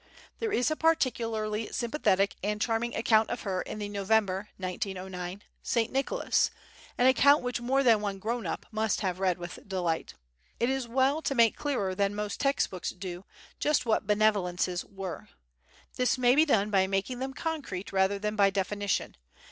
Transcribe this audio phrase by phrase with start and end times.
[0.39, 5.91] There is a particularly sympathetic and charming account of her in the November (1909) "St.
[5.91, 6.49] Nicholas"
[6.97, 10.15] an account which more than one "grown up" must have read with delight.
[10.59, 13.25] It is well to make clearer than most text books do
[13.59, 15.27] just what "benevolences" were.
[15.97, 19.15] This may be done by making them concrete rather than by definition.